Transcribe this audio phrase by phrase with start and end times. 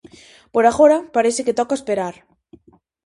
[0.53, 2.15] Por agora parece que toca esperar.